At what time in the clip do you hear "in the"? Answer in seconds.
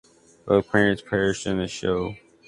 1.45-1.67